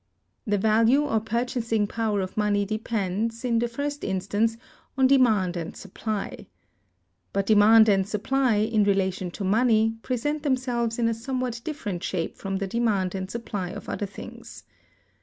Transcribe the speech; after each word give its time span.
The 0.47 0.57
value 0.57 1.03
or 1.03 1.19
purchasing 1.19 1.85
power 1.85 2.21
of 2.21 2.35
money 2.35 2.65
depends, 2.65 3.45
in 3.45 3.59
the 3.59 3.67
first 3.67 4.03
instance, 4.03 4.57
on 4.97 5.05
demand 5.05 5.55
and 5.55 5.77
supply. 5.77 6.47
But 7.33 7.45
demand 7.45 7.87
and 7.87 8.09
supply, 8.09 8.55
in 8.55 8.83
relation 8.83 9.29
to 9.29 9.43
money, 9.43 9.97
present 10.01 10.41
themselves 10.41 10.97
in 10.97 11.07
a 11.07 11.13
somewhat 11.13 11.61
different 11.63 12.03
shape 12.03 12.35
from 12.35 12.55
the 12.57 12.65
demand 12.65 13.13
and 13.13 13.29
supply 13.29 13.69
of 13.69 13.87
other 13.87 14.07
things. 14.07 14.63